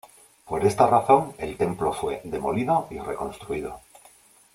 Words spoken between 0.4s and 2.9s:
Por esta razón el templo fue demolido